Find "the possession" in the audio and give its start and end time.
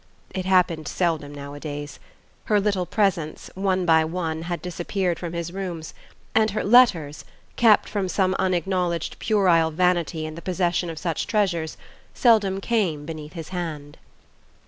10.33-10.89